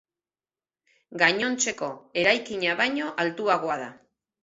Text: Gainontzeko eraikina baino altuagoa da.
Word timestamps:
Gainontzeko 1.23 1.91
eraikina 2.25 2.81
baino 2.83 3.15
altuagoa 3.27 3.81
da. 3.87 3.97